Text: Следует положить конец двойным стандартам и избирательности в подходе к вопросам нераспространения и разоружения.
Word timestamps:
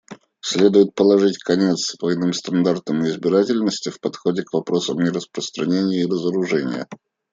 Следует 0.39 0.95
положить 0.95 1.37
конец 1.37 1.95
двойным 1.99 2.33
стандартам 2.33 3.05
и 3.05 3.09
избирательности 3.09 3.89
в 3.89 3.99
подходе 3.99 4.41
к 4.41 4.51
вопросам 4.51 4.97
нераспространения 4.97 6.01
и 6.01 6.07
разоружения. 6.07 6.87